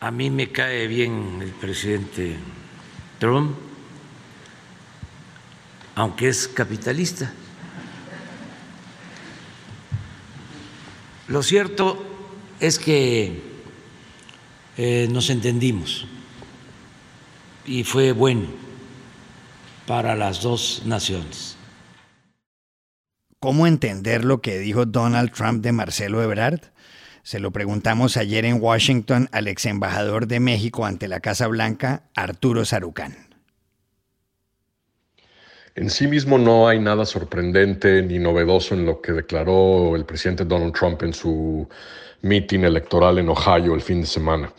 A 0.00 0.10
mí 0.10 0.28
me 0.30 0.52
cae 0.52 0.86
bien 0.86 1.38
el 1.40 1.50
presidente 1.52 2.36
Trump, 3.18 3.56
aunque 5.94 6.28
es 6.28 6.48
capitalista. 6.48 7.32
Lo 11.28 11.42
cierto 11.42 12.04
es 12.60 12.78
que 12.78 13.42
eh, 14.76 15.08
nos 15.10 15.30
entendimos 15.30 16.06
y 17.64 17.82
fue 17.82 18.12
bueno 18.12 18.46
para 19.86 20.14
las 20.14 20.42
dos 20.42 20.82
naciones. 20.84 21.56
¿Cómo 23.40 23.66
entender 23.66 24.24
lo 24.24 24.40
que 24.40 24.58
dijo 24.58 24.84
Donald 24.86 25.32
Trump 25.32 25.62
de 25.62 25.72
Marcelo 25.72 26.22
Ebrard? 26.22 26.60
Se 27.26 27.40
lo 27.40 27.50
preguntamos 27.50 28.16
ayer 28.16 28.44
en 28.44 28.62
Washington 28.62 29.28
al 29.32 29.48
ex 29.48 29.66
embajador 29.66 30.28
de 30.28 30.38
México 30.38 30.86
ante 30.86 31.08
la 31.08 31.18
Casa 31.18 31.48
Blanca, 31.48 32.04
Arturo 32.14 32.64
Sarucán. 32.64 33.16
En 35.74 35.90
sí 35.90 36.06
mismo 36.06 36.38
no 36.38 36.68
hay 36.68 36.78
nada 36.78 37.04
sorprendente 37.04 38.00
ni 38.04 38.20
novedoso 38.20 38.76
en 38.76 38.86
lo 38.86 39.00
que 39.00 39.10
declaró 39.10 39.96
el 39.96 40.04
presidente 40.04 40.44
Donald 40.44 40.72
Trump 40.72 41.02
en 41.02 41.12
su 41.12 41.68
meeting 42.22 42.60
electoral 42.60 43.18
en 43.18 43.28
Ohio 43.28 43.74
el 43.74 43.80
fin 43.80 44.02
de 44.02 44.06
semana. 44.06 44.52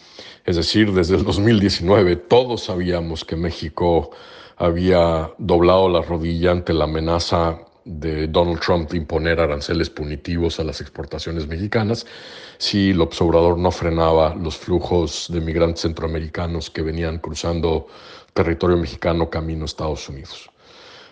Es 0.44 0.58
decir, 0.58 0.92
desde 0.92 1.16
el 1.16 1.24
2019 1.24 2.18
todos 2.18 2.66
sabíamos 2.66 3.24
que 3.24 3.38
México 3.38 4.12
había 4.58 5.32
doblado 5.38 5.88
la 5.88 6.02
rodilla 6.02 6.52
ante 6.52 6.74
la 6.74 6.84
amenaza 6.84 7.62
de 7.88 8.28
Donald 8.28 8.60
Trump 8.60 8.92
de 8.92 8.98
imponer 8.98 9.40
aranceles 9.40 9.90
punitivos 9.90 10.60
a 10.60 10.64
las 10.64 10.82
exportaciones 10.82 11.48
mexicanas 11.48 12.06
si 12.58 12.92
el 12.92 13.02
observador 13.02 13.58
no 13.58 13.72
frenaba 13.72 14.36
los 14.36 14.58
flujos 14.58 15.28
de 15.32 15.40
migrantes 15.40 15.82
centroamericanos 15.82 16.70
que 16.70 16.82
venían 16.82 17.20
cruzando 17.20 17.88
territorio 18.34 18.78
mexicano 18.78 19.30
camino 19.30 19.64
a 19.64 19.66
Estados 19.66 20.10
Unidos. 20.10 20.50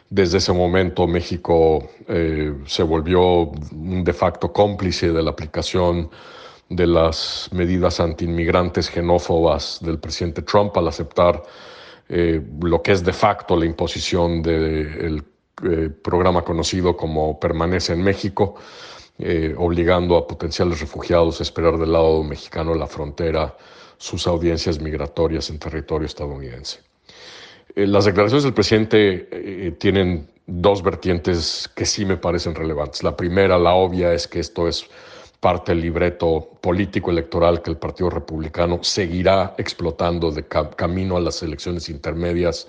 Desde 0.10 0.38
ese 0.38 0.54
momento 0.54 1.08
México 1.08 1.90
eh, 2.08 2.54
se 2.68 2.84
volvió 2.84 3.52
un 3.72 4.04
de 4.04 4.14
facto 4.14 4.52
cómplice 4.52 5.12
de 5.12 5.24
la 5.24 5.32
aplicación 5.32 6.10
de 6.70 6.88
las 6.88 7.50
medidas 7.52 8.00
antiinmigrantes 8.00 8.90
xenófobas 8.90 9.80
del 9.82 9.98
presidente 10.00 10.42
Trump 10.42 10.76
al 10.78 10.88
aceptar 10.88 11.42
eh, 12.10 12.42
lo 12.62 12.82
que 12.82 12.92
es 12.92 13.04
de 13.04 13.14
facto 13.14 13.56
la 13.56 13.66
imposición 13.66 14.42
del 14.44 15.24
eh, 15.64 15.90
programa 15.90 16.44
conocido 16.44 16.96
como 16.96 17.40
Permanece 17.40 17.94
en 17.94 18.04
México, 18.04 18.56
eh, 19.18 19.54
obligando 19.58 20.18
a 20.18 20.28
potenciales 20.28 20.80
refugiados 20.80 21.40
a 21.40 21.44
esperar 21.44 21.78
del 21.78 21.94
lado 21.94 22.24
mexicano 22.24 22.74
la 22.74 22.88
frontera 22.88 23.56
sus 23.98 24.28
audiencias 24.28 24.82
migratorias 24.82 25.50
en 25.50 25.58
territorio 25.58 26.06
estadounidense. 26.06 26.82
las 27.76 28.06
declaraciones 28.06 28.44
del 28.44 28.54
presidente 28.54 29.76
tienen 29.80 30.28
dos 30.48 30.84
vertientes 30.84 31.70
que 31.76 31.86
sí 31.86 32.06
me 32.06 32.18
parecen 32.18 32.56
relevantes. 32.56 33.04
La 33.04 33.16
primera, 33.16 33.58
la 33.58 33.74
obvia, 33.74 34.14
es 34.14 34.28
que 34.28 34.40
esto 34.40 34.68
es 34.68 34.86
parte 35.40 35.74
del 35.74 35.82
libreto 35.82 36.58
político 36.62 37.12
electoral 37.12 37.62
que 37.62 37.70
el 37.70 37.78
Partido 37.78 38.10
Republicano 38.10 38.80
seguirá 38.82 39.54
explotando 39.58 40.32
de 40.32 40.44
camino 40.48 41.18
a 41.18 41.20
las 41.20 41.44
elecciones 41.44 41.90
intermedias 41.90 42.68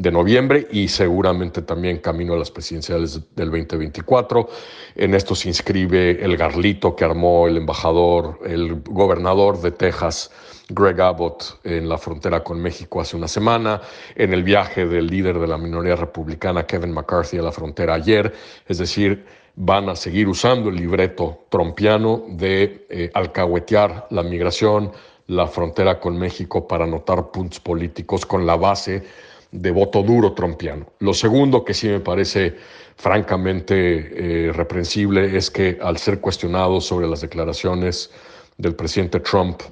de 0.00 0.10
noviembre 0.10 0.66
y 0.72 0.88
seguramente 0.88 1.60
también 1.60 1.98
camino 1.98 2.32
a 2.32 2.38
las 2.38 2.50
presidenciales 2.50 3.20
del 3.36 3.50
2024. 3.50 4.48
En 4.94 5.14
esto 5.14 5.34
se 5.34 5.48
inscribe 5.48 6.24
el 6.24 6.38
garlito 6.38 6.96
que 6.96 7.04
armó 7.04 7.46
el 7.46 7.58
embajador, 7.58 8.38
el 8.46 8.80
gobernador 8.82 9.60
de 9.60 9.72
Texas, 9.72 10.30
Greg 10.70 10.98
Abbott, 11.02 11.60
en 11.64 11.86
la 11.86 11.98
frontera 11.98 12.42
con 12.42 12.62
México 12.62 13.02
hace 13.02 13.14
una 13.14 13.28
semana, 13.28 13.82
en 14.14 14.32
el 14.32 14.42
viaje 14.42 14.86
del 14.86 15.06
líder 15.06 15.38
de 15.38 15.46
la 15.46 15.58
minoría 15.58 15.96
republicana, 15.96 16.66
Kevin 16.66 16.92
McCarthy, 16.92 17.36
a 17.36 17.42
la 17.42 17.52
frontera 17.52 17.94
ayer. 17.94 18.32
Es 18.66 18.78
decir, 18.78 19.26
van 19.56 19.90
a 19.90 19.96
seguir 19.96 20.28
usando 20.28 20.70
el 20.70 20.76
libreto 20.76 21.44
trompiano 21.50 22.24
de 22.26 22.86
eh, 22.88 23.10
alcahuetear 23.12 24.06
la 24.08 24.22
migración, 24.22 24.92
la 25.26 25.46
frontera 25.46 26.00
con 26.00 26.16
México 26.16 26.66
para 26.66 26.84
anotar 26.84 27.30
puntos 27.30 27.60
políticos 27.60 28.24
con 28.24 28.46
la 28.46 28.56
base 28.56 29.04
de 29.52 29.70
voto 29.70 30.02
duro 30.02 30.32
trompiano. 30.32 30.92
Lo 31.00 31.12
segundo 31.12 31.64
que 31.64 31.74
sí 31.74 31.88
me 31.88 32.00
parece 32.00 32.56
francamente 32.96 34.48
eh, 34.48 34.52
reprensible 34.52 35.36
es 35.36 35.50
que 35.50 35.78
al 35.82 35.96
ser 35.96 36.20
cuestionado 36.20 36.80
sobre 36.80 37.08
las 37.08 37.20
declaraciones 37.20 38.10
del 38.58 38.74
presidente 38.74 39.20
Trump 39.20 39.62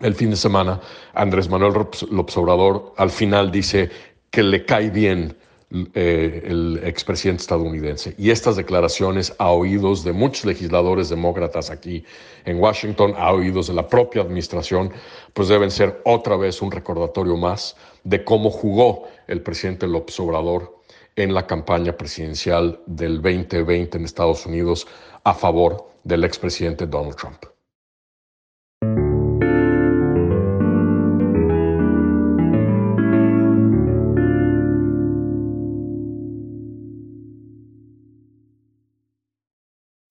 el 0.00 0.14
fin 0.14 0.30
de 0.30 0.36
semana, 0.36 0.80
Andrés 1.14 1.48
Manuel 1.48 1.86
López 2.10 2.36
Obrador 2.36 2.92
al 2.96 3.10
final 3.10 3.50
dice 3.52 3.88
que 4.30 4.42
le 4.42 4.64
cae 4.64 4.90
bien 4.90 5.36
eh, 5.94 6.42
el 6.44 6.80
expresidente 6.84 7.40
estadounidense. 7.40 8.14
Y 8.18 8.30
estas 8.30 8.56
declaraciones 8.56 9.34
a 9.38 9.50
oídos 9.52 10.04
de 10.04 10.12
muchos 10.12 10.44
legisladores 10.44 11.08
demócratas 11.08 11.70
aquí 11.70 12.04
en 12.44 12.60
Washington, 12.60 13.14
a 13.16 13.32
oídos 13.32 13.68
de 13.68 13.74
la 13.74 13.88
propia 13.88 14.20
administración, 14.20 14.90
pues 15.32 15.48
deben 15.48 15.70
ser 15.70 16.02
otra 16.04 16.36
vez 16.36 16.60
un 16.60 16.70
recordatorio 16.70 17.36
más 17.36 17.74
de 18.04 18.22
cómo 18.22 18.50
jugó 18.50 19.08
el 19.28 19.40
presidente 19.40 19.86
López 19.86 20.20
Obrador 20.20 20.78
en 21.16 21.32
la 21.32 21.46
campaña 21.46 21.96
presidencial 21.96 22.80
del 22.86 23.22
2020 23.22 23.96
en 23.96 24.04
Estados 24.04 24.44
Unidos 24.44 24.86
a 25.24 25.32
favor 25.32 25.88
del 26.04 26.24
expresidente 26.24 26.86
Donald 26.86 27.16
Trump. 27.16 27.51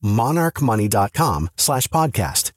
monarchmoney.com 0.00 1.48
podcast. 1.90 2.50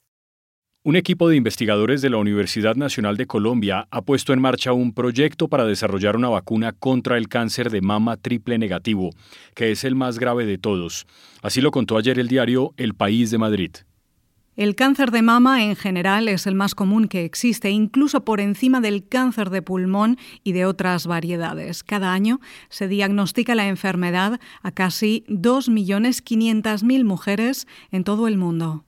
Un 0.82 0.96
equipo 0.96 1.28
de 1.28 1.36
investigadores 1.36 2.02
de 2.02 2.10
la 2.10 2.18
Universidad 2.18 2.76
Nacional 2.76 3.18
de 3.18 3.28
Colombia 3.28 3.88
ha 3.92 4.02
puesto 4.02 4.32
en 4.32 4.40
marcha 4.40 4.72
un 4.72 4.94
proyecto 4.94 5.50
para 5.50 5.66
desarrollar 5.66 6.16
una 6.16 6.30
vacuna 6.30 6.72
contra 6.72 7.18
el 7.18 7.28
cáncer 7.28 7.70
de 7.70 7.82
mama 7.82 8.16
triple 8.16 8.58
negativo, 8.58 9.10
que 9.56 9.72
es 9.72 9.84
el 9.84 9.96
más 9.96 10.20
grave 10.20 10.46
de 10.46 10.58
todos. 10.58 11.06
Así 11.42 11.60
lo 11.60 11.72
contó 11.72 11.98
ayer 11.98 12.18
el 12.18 12.30
diario 12.30 12.74
El 12.78 12.96
País 12.96 13.30
de 13.30 13.38
Madrid. 13.38 13.72
El 14.60 14.76
cáncer 14.76 15.12
de 15.12 15.22
mama 15.22 15.64
en 15.64 15.78
general 15.78 16.28
es 16.28 16.46
el 16.46 16.54
más 16.54 16.76
común 16.76 17.08
que 17.08 17.24
existe, 17.24 17.70
incluso 17.70 18.26
por 18.26 18.42
encima 18.42 18.82
del 18.82 19.08
cáncer 19.08 19.52
de 19.52 19.62
pulmón 19.62 20.18
y 20.44 20.52
de 20.52 20.66
otras 20.66 21.08
variedades. 21.08 21.82
Cada 21.82 22.12
año 22.12 22.42
se 22.68 22.90
diagnostica 22.90 23.56
la 23.56 23.70
enfermedad 23.70 24.38
a 24.62 24.72
casi 24.74 25.24
2.500.000 25.30 27.06
mujeres 27.06 27.68
en 27.92 28.04
todo 28.04 28.28
el 28.28 28.36
mundo. 28.36 28.84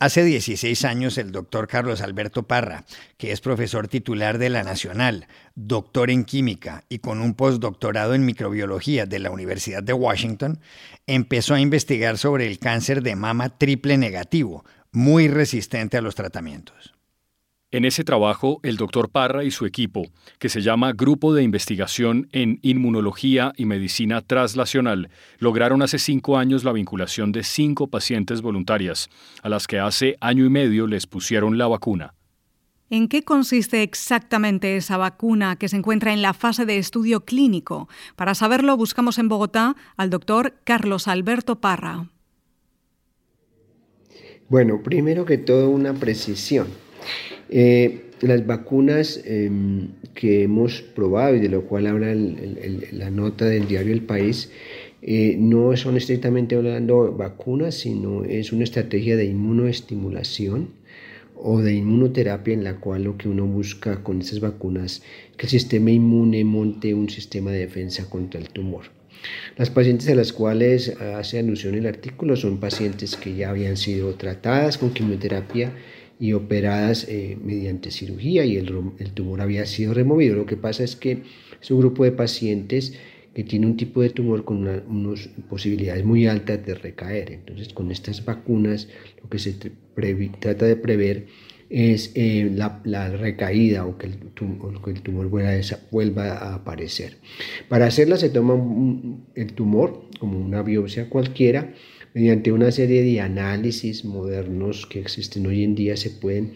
Hace 0.00 0.24
16 0.24 0.84
años 0.84 1.16
el 1.18 1.30
doctor 1.30 1.68
Carlos 1.68 2.00
Alberto 2.00 2.44
Parra, 2.44 2.84
que 3.16 3.30
es 3.30 3.40
profesor 3.40 3.86
titular 3.86 4.38
de 4.38 4.48
la 4.48 4.64
Nacional, 4.64 5.28
doctor 5.54 6.10
en 6.10 6.24
química 6.24 6.84
y 6.88 6.98
con 6.98 7.20
un 7.20 7.34
postdoctorado 7.34 8.14
en 8.14 8.24
microbiología 8.24 9.06
de 9.06 9.18
la 9.20 9.30
Universidad 9.30 9.82
de 9.82 9.92
Washington, 9.92 10.60
empezó 11.06 11.54
a 11.54 11.60
investigar 11.60 12.18
sobre 12.18 12.48
el 12.48 12.58
cáncer 12.58 13.02
de 13.02 13.16
mama 13.16 13.48
triple 13.58 13.96
negativo, 13.96 14.64
muy 14.98 15.28
resistente 15.28 15.96
a 15.96 16.02
los 16.02 16.16
tratamientos. 16.16 16.92
En 17.70 17.84
ese 17.84 18.02
trabajo, 18.02 18.58
el 18.64 18.76
doctor 18.76 19.10
Parra 19.10 19.44
y 19.44 19.52
su 19.52 19.64
equipo, 19.64 20.08
que 20.40 20.48
se 20.48 20.60
llama 20.60 20.92
Grupo 20.92 21.32
de 21.32 21.44
Investigación 21.44 22.28
en 22.32 22.58
Inmunología 22.62 23.52
y 23.56 23.64
Medicina 23.64 24.22
Translacional, 24.22 25.08
lograron 25.38 25.82
hace 25.82 26.00
cinco 26.00 26.36
años 26.36 26.64
la 26.64 26.72
vinculación 26.72 27.30
de 27.30 27.44
cinco 27.44 27.86
pacientes 27.86 28.42
voluntarias, 28.42 29.08
a 29.42 29.48
las 29.48 29.68
que 29.68 29.78
hace 29.78 30.16
año 30.20 30.44
y 30.44 30.50
medio 30.50 30.88
les 30.88 31.06
pusieron 31.06 31.58
la 31.58 31.68
vacuna. 31.68 32.14
¿En 32.90 33.06
qué 33.06 33.22
consiste 33.22 33.84
exactamente 33.84 34.76
esa 34.76 34.96
vacuna 34.96 35.54
que 35.54 35.68
se 35.68 35.76
encuentra 35.76 36.12
en 36.12 36.22
la 36.22 36.34
fase 36.34 36.66
de 36.66 36.78
estudio 36.78 37.24
clínico? 37.24 37.88
Para 38.16 38.34
saberlo, 38.34 38.76
buscamos 38.76 39.18
en 39.18 39.28
Bogotá 39.28 39.76
al 39.96 40.10
doctor 40.10 40.54
Carlos 40.64 41.06
Alberto 41.06 41.60
Parra. 41.60 42.08
Bueno, 44.48 44.82
primero 44.82 45.26
que 45.26 45.36
todo 45.36 45.68
una 45.68 45.92
precisión. 45.92 46.68
Eh, 47.50 48.04
las 48.22 48.46
vacunas 48.46 49.20
em, 49.26 49.88
que 50.14 50.42
hemos 50.42 50.80
probado 50.80 51.36
y 51.36 51.40
de 51.40 51.50
lo 51.50 51.66
cual 51.66 51.86
habla 51.86 52.14
la 52.14 53.10
nota 53.10 53.44
del 53.44 53.68
diario 53.68 53.92
El 53.92 54.02
País, 54.02 54.50
eh, 55.02 55.36
no 55.38 55.76
son 55.76 55.98
estrictamente 55.98 56.56
hablando 56.56 57.12
vacunas, 57.12 57.74
sino 57.74 58.24
es 58.24 58.50
una 58.50 58.64
estrategia 58.64 59.16
de 59.16 59.26
inmunoestimulación 59.26 60.70
o 61.36 61.60
de 61.60 61.74
inmunoterapia 61.74 62.54
en 62.54 62.64
la 62.64 62.80
cual 62.80 63.04
lo 63.04 63.18
que 63.18 63.28
uno 63.28 63.46
busca 63.46 64.02
con 64.02 64.22
esas 64.22 64.40
vacunas 64.40 65.02
que 65.36 65.44
el 65.44 65.50
sistema 65.50 65.90
inmune 65.90 66.42
monte 66.44 66.94
un 66.94 67.10
sistema 67.10 67.52
de 67.52 67.60
defensa 67.60 68.08
contra 68.08 68.40
el 68.40 68.48
tumor. 68.48 68.97
Las 69.56 69.70
pacientes 69.70 70.08
a 70.08 70.14
las 70.14 70.32
cuales 70.32 70.96
hace 71.00 71.38
alusión 71.38 71.74
el 71.74 71.86
artículo 71.86 72.36
son 72.36 72.60
pacientes 72.60 73.16
que 73.16 73.34
ya 73.34 73.50
habían 73.50 73.76
sido 73.76 74.14
tratadas 74.14 74.78
con 74.78 74.92
quimioterapia 74.92 75.72
y 76.20 76.32
operadas 76.32 77.06
eh, 77.08 77.38
mediante 77.42 77.90
cirugía 77.90 78.44
y 78.44 78.56
el, 78.56 78.92
el, 78.98 79.12
tumor 79.12 79.40
había 79.40 79.66
sido 79.66 79.94
removido. 79.94 80.36
Lo 80.36 80.46
que 80.46 80.56
pasa 80.56 80.84
es 80.84 80.96
que 80.96 81.22
es 81.60 81.70
un 81.70 81.78
grupo 81.78 82.04
de 82.04 82.12
pacientes 82.12 82.94
que 83.34 83.44
tiene 83.44 83.66
un 83.66 83.76
tipo 83.76 84.02
de 84.02 84.10
tumor 84.10 84.44
con 84.44 84.66
unas 84.66 85.28
posibilidades 85.48 86.04
muy 86.04 86.26
altas 86.26 86.64
de 86.66 86.74
recaer. 86.74 87.30
Entonces, 87.30 87.72
con 87.72 87.92
estas 87.92 88.24
vacunas, 88.24 88.88
lo 89.22 89.28
que 89.28 89.38
se 89.38 89.54
trata 90.40 90.66
de 90.66 90.74
prever 90.74 91.26
es 91.70 92.12
eh, 92.14 92.50
la, 92.54 93.08
recaída 93.10 93.84
o 93.84 93.98
que 93.98 94.06
el 94.06 94.18
tumor, 94.34 94.82
que 94.82 94.90
el 94.90 95.02
tumor 95.02 95.28
vuelva, 95.28 95.50
a, 95.52 95.78
vuelva, 95.90 96.32
a 96.32 96.54
aparecer. 96.54 97.18
Para 97.68 97.86
hacerla 97.86 98.16
se 98.16 98.30
toma 98.30 98.54
el 99.34 99.52
tumor 99.52 100.08
como 100.18 100.38
una 100.38 100.62
biopsia 100.62 101.08
cualquiera 101.10 101.72
Mediante 102.14 102.52
una 102.52 102.72
serie 102.72 103.02
de 103.02 103.20
análisis 103.20 104.04
modernos 104.04 104.86
que 104.86 104.98
existen 104.98 105.46
hoy 105.46 105.62
en 105.62 105.74
día 105.74 105.96
se 105.96 106.10
pueden 106.10 106.54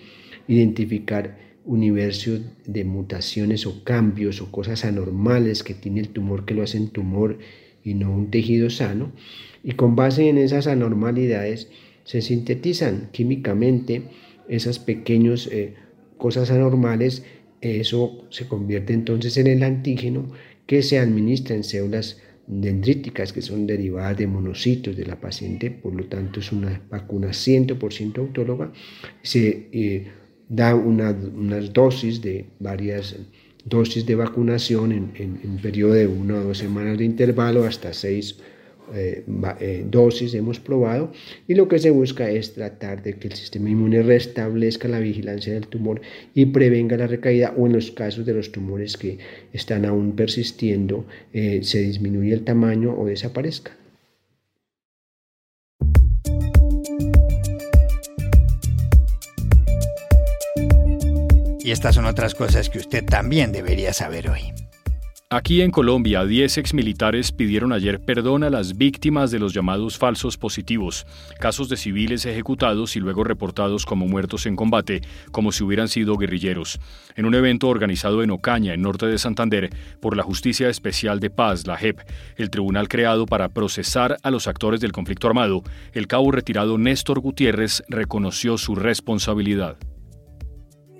identificar 0.48 1.38
universos 1.64 2.40
de 2.66 2.84
mutaciones 2.84 3.66
o 3.66 3.84
cambios 3.84 4.40
o 4.40 4.50
cosas 4.50 4.84
anormales 4.84 5.62
que 5.62 5.74
tiene 5.74 6.00
el 6.00 6.08
tumor 6.08 6.46
que 6.46 6.54
lo 6.54 6.62
hacen 6.62 6.88
tumor 6.88 7.38
y 7.84 7.94
no 7.94 8.10
un 8.10 8.30
tejido 8.30 8.70
sano. 8.70 9.12
Y 9.62 9.72
con 9.72 9.94
base 9.94 10.28
en 10.28 10.38
esas 10.38 10.66
anormalidades 10.66 11.68
se 12.04 12.22
sintetizan 12.22 13.10
químicamente 13.12 14.02
esas 14.48 14.78
pequeñas 14.78 15.48
eh, 15.50 15.74
cosas 16.18 16.50
anormales. 16.50 17.24
Eso 17.60 18.26
se 18.30 18.48
convierte 18.48 18.92
entonces 18.92 19.36
en 19.36 19.46
el 19.46 19.62
antígeno 19.62 20.32
que 20.66 20.82
se 20.82 20.98
administra 20.98 21.54
en 21.54 21.64
células 21.64 22.20
dendríticas 22.46 23.32
que 23.32 23.42
son 23.42 23.66
derivadas 23.66 24.18
de 24.18 24.26
monocitos 24.26 24.96
de 24.96 25.06
la 25.06 25.20
paciente, 25.20 25.70
por 25.70 25.94
lo 25.94 26.06
tanto 26.06 26.40
es 26.40 26.50
una 26.52 26.82
vacuna 26.90 27.28
100% 27.28 28.18
autóloga, 28.18 28.72
se 29.22 29.68
eh, 29.72 30.08
da 30.48 30.74
una, 30.74 31.10
unas 31.10 31.72
dosis 31.72 32.20
de 32.20 32.46
varias 32.58 33.16
dosis 33.64 34.04
de 34.06 34.16
vacunación 34.16 34.90
en, 34.90 35.12
en, 35.14 35.40
en 35.44 35.56
periodo 35.58 35.92
de 35.92 36.08
una 36.08 36.34
o 36.34 36.44
dos 36.44 36.58
semanas 36.58 36.98
de 36.98 37.04
intervalo 37.04 37.64
hasta 37.64 37.92
seis 37.92 38.38
eh, 38.94 39.24
eh, 39.60 39.84
dosis 39.88 40.34
hemos 40.34 40.60
probado 40.60 41.12
y 41.48 41.54
lo 41.54 41.68
que 41.68 41.78
se 41.78 41.90
busca 41.90 42.28
es 42.28 42.54
tratar 42.54 43.02
de 43.02 43.14
que 43.14 43.28
el 43.28 43.34
sistema 43.34 43.70
inmune 43.70 44.02
restablezca 44.02 44.88
la 44.88 44.98
vigilancia 44.98 45.54
del 45.54 45.66
tumor 45.66 46.00
y 46.34 46.46
prevenga 46.46 46.96
la 46.96 47.06
recaída 47.06 47.54
o 47.56 47.66
en 47.66 47.72
los 47.72 47.90
casos 47.90 48.26
de 48.26 48.34
los 48.34 48.52
tumores 48.52 48.96
que 48.96 49.18
están 49.52 49.84
aún 49.84 50.16
persistiendo 50.16 51.06
eh, 51.32 51.60
se 51.62 51.80
disminuye 51.80 52.32
el 52.32 52.44
tamaño 52.44 52.94
o 52.98 53.06
desaparezca. 53.06 53.72
Y 61.64 61.70
estas 61.70 61.94
son 61.94 62.06
otras 62.06 62.34
cosas 62.34 62.68
que 62.68 62.78
usted 62.78 63.04
también 63.04 63.52
debería 63.52 63.92
saber 63.92 64.28
hoy. 64.28 64.52
Aquí 65.32 65.62
en 65.62 65.70
Colombia, 65.70 66.26
10 66.26 66.58
exmilitares 66.58 67.32
pidieron 67.32 67.72
ayer 67.72 67.98
perdón 68.04 68.44
a 68.44 68.50
las 68.50 68.76
víctimas 68.76 69.30
de 69.30 69.38
los 69.38 69.54
llamados 69.54 69.96
falsos 69.96 70.36
positivos, 70.36 71.06
casos 71.40 71.70
de 71.70 71.78
civiles 71.78 72.26
ejecutados 72.26 72.96
y 72.96 73.00
luego 73.00 73.24
reportados 73.24 73.86
como 73.86 74.06
muertos 74.06 74.44
en 74.44 74.56
combate, 74.56 75.00
como 75.30 75.50
si 75.50 75.64
hubieran 75.64 75.88
sido 75.88 76.18
guerrilleros. 76.18 76.78
En 77.16 77.24
un 77.24 77.34
evento 77.34 77.68
organizado 77.68 78.22
en 78.22 78.30
Ocaña, 78.30 78.74
en 78.74 78.82
norte 78.82 79.06
de 79.06 79.16
Santander, 79.16 79.70
por 80.00 80.18
la 80.18 80.22
Justicia 80.22 80.68
Especial 80.68 81.18
de 81.18 81.30
Paz, 81.30 81.66
la 81.66 81.78
JEP, 81.78 82.00
el 82.36 82.50
tribunal 82.50 82.88
creado 82.88 83.24
para 83.24 83.48
procesar 83.48 84.18
a 84.22 84.30
los 84.30 84.46
actores 84.46 84.82
del 84.82 84.92
conflicto 84.92 85.28
armado, 85.28 85.62
el 85.94 86.08
cabo 86.08 86.30
retirado 86.30 86.76
Néstor 86.76 87.20
Gutiérrez 87.20 87.82
reconoció 87.88 88.58
su 88.58 88.74
responsabilidad. 88.74 89.78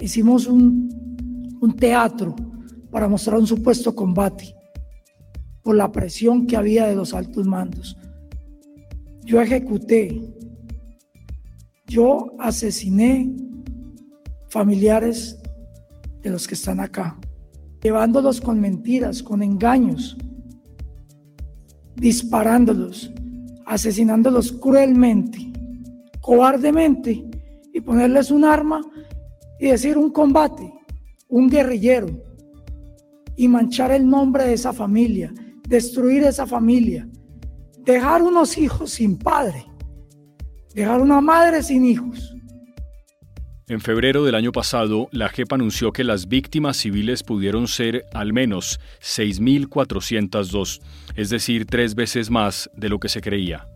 Hicimos 0.01 0.47
un, 0.47 0.89
un 1.61 1.77
teatro 1.77 2.35
para 2.93 3.09
mostrar 3.09 3.39
un 3.39 3.47
supuesto 3.47 3.97
combate 3.97 4.55
por 5.63 5.75
la 5.75 5.91
presión 5.91 6.47
que 6.47 6.57
había 6.57 6.87
de 6.87 6.95
los 6.95 7.15
altos 7.15 7.47
mandos. 7.47 7.97
Yo 9.25 9.41
ejecuté, 9.41 10.21
yo 11.87 12.35
asesiné 12.39 13.35
familiares 14.51 15.41
de 16.21 16.31
los 16.31 16.47
que 16.47 16.55
están 16.55 16.81
acá, 16.81 17.19
llevándolos 17.83 18.41
con 18.41 18.61
mentiras, 18.61 19.23
con 19.23 19.43
engaños, 19.43 20.19
disparándolos, 21.97 23.11
asesinándolos 23.65 24.53
cruelmente, 24.53 25.51
cobardemente, 26.21 27.25
y 27.73 27.81
ponerles 27.81 28.31
un 28.31 28.45
arma 28.45 28.83
y 29.59 29.69
decir 29.69 29.97
un 29.97 30.11
combate, 30.11 30.71
un 31.29 31.49
guerrillero 31.49 32.32
y 33.37 33.49
manchar 33.49 33.91
el 33.93 34.09
nombre 34.09 34.45
de 34.45 34.55
esa 34.55 34.73
familia, 34.73 35.33
destruir 35.69 36.23
esa 36.25 36.47
familia, 36.47 37.09
dejar 37.85 38.23
unos 38.23 38.59
hijos 38.59 38.91
sin 38.91 39.19
padre, 39.19 39.67
dejar 40.75 41.01
una 41.01 41.21
madre 41.21 41.63
sin 41.63 41.85
hijos. 41.85 42.35
En 43.69 43.81
febrero 43.81 44.25
del 44.25 44.35
año 44.35 44.53
pasado, 44.53 45.09
la 45.13 45.29
JEP 45.29 45.53
anunció 45.53 45.93
que 45.93 46.05
las 46.05 46.29
víctimas 46.29 46.77
civiles 46.77 47.23
pudieron 47.23 47.69
ser 47.69 48.05
al 48.13 48.33
menos 48.33 48.81
6.402, 49.01 50.81
es 51.17 51.31
decir, 51.31 51.65
tres 51.65 51.95
veces 51.95 52.29
más 52.29 52.69
de 52.77 52.89
lo 52.91 52.99
que 52.99 53.09
se 53.09 53.23
creía. 53.23 53.72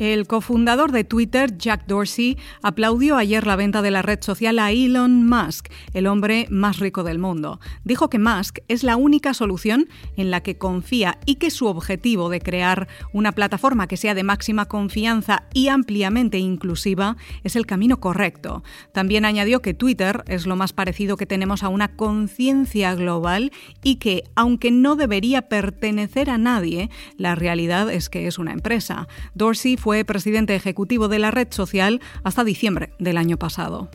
El 0.00 0.26
cofundador 0.26 0.92
de 0.92 1.04
Twitter, 1.04 1.58
Jack 1.58 1.84
Dorsey, 1.86 2.38
aplaudió 2.62 3.18
ayer 3.18 3.46
la 3.46 3.54
venta 3.54 3.82
de 3.82 3.90
la 3.90 4.00
red 4.00 4.22
social 4.22 4.58
a 4.58 4.70
Elon 4.72 5.28
Musk, 5.28 5.68
el 5.92 6.06
hombre 6.06 6.46
más 6.48 6.78
rico 6.78 7.04
del 7.04 7.18
mundo. 7.18 7.60
Dijo 7.84 8.08
que 8.08 8.18
Musk 8.18 8.60
es 8.68 8.82
la 8.82 8.96
única 8.96 9.34
solución 9.34 9.90
en 10.16 10.30
la 10.30 10.42
que 10.42 10.56
confía 10.56 11.18
y 11.26 11.34
que 11.34 11.50
su 11.50 11.66
objetivo 11.66 12.30
de 12.30 12.40
crear 12.40 12.88
una 13.12 13.32
plataforma 13.32 13.88
que 13.88 13.98
sea 13.98 14.14
de 14.14 14.22
máxima 14.22 14.64
confianza 14.64 15.42
y 15.52 15.68
ampliamente 15.68 16.38
inclusiva 16.38 17.18
es 17.44 17.54
el 17.54 17.66
camino 17.66 18.00
correcto. 18.00 18.64
También 18.94 19.26
añadió 19.26 19.60
que 19.60 19.74
Twitter 19.74 20.24
es 20.28 20.46
lo 20.46 20.56
más 20.56 20.72
parecido 20.72 21.18
que 21.18 21.26
tenemos 21.26 21.62
a 21.62 21.68
una 21.68 21.94
conciencia 21.96 22.94
global 22.94 23.52
y 23.82 23.96
que, 23.96 24.24
aunque 24.34 24.70
no 24.70 24.96
debería 24.96 25.50
pertenecer 25.50 26.30
a 26.30 26.38
nadie, 26.38 26.88
la 27.18 27.34
realidad 27.34 27.92
es 27.92 28.08
que 28.08 28.26
es 28.26 28.38
una 28.38 28.52
empresa. 28.52 29.06
Dorsey 29.34 29.76
fue 29.76 29.89
fue 29.90 30.04
presidente 30.04 30.54
ejecutivo 30.54 31.08
de 31.08 31.18
la 31.18 31.32
red 31.32 31.48
social 31.50 32.00
hasta 32.22 32.44
diciembre 32.44 32.92
del 33.00 33.16
año 33.16 33.38
pasado. 33.38 33.90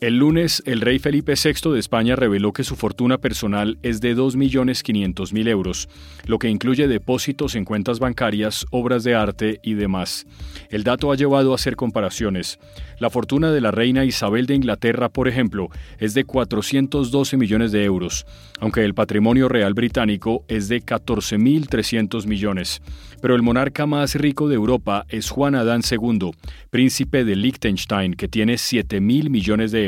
El 0.00 0.18
lunes, 0.18 0.62
el 0.64 0.80
rey 0.80 1.00
Felipe 1.00 1.34
VI 1.34 1.72
de 1.72 1.80
España 1.80 2.14
reveló 2.14 2.52
que 2.52 2.62
su 2.62 2.76
fortuna 2.76 3.18
personal 3.18 3.78
es 3.82 4.00
de 4.00 4.16
2.500.000 4.16 5.48
euros, 5.48 5.88
lo 6.24 6.38
que 6.38 6.48
incluye 6.48 6.86
depósitos 6.86 7.56
en 7.56 7.64
cuentas 7.64 7.98
bancarias, 7.98 8.64
obras 8.70 9.02
de 9.02 9.16
arte 9.16 9.58
y 9.60 9.74
demás. 9.74 10.24
El 10.70 10.84
dato 10.84 11.10
ha 11.10 11.16
llevado 11.16 11.50
a 11.50 11.56
hacer 11.56 11.74
comparaciones. 11.74 12.60
La 13.00 13.10
fortuna 13.10 13.50
de 13.50 13.60
la 13.60 13.72
reina 13.72 14.04
Isabel 14.04 14.46
de 14.46 14.54
Inglaterra, 14.54 15.08
por 15.08 15.26
ejemplo, 15.26 15.68
es 15.98 16.14
de 16.14 16.22
412 16.22 17.36
millones 17.36 17.72
de 17.72 17.82
euros, 17.82 18.24
aunque 18.60 18.84
el 18.84 18.94
patrimonio 18.94 19.48
real 19.48 19.74
británico 19.74 20.44
es 20.46 20.68
de 20.68 20.80
14.300 20.80 22.24
millones. 22.26 22.82
Pero 23.20 23.34
el 23.34 23.42
monarca 23.42 23.86
más 23.86 24.14
rico 24.14 24.48
de 24.48 24.54
Europa 24.54 25.06
es 25.08 25.30
Juan 25.30 25.56
Adán 25.56 25.80
II, 25.88 26.30
príncipe 26.70 27.24
de 27.24 27.34
Liechtenstein, 27.34 28.14
que 28.14 28.28
tiene 28.28 28.54
7.000 28.54 29.28
millones 29.28 29.72
de 29.72 29.87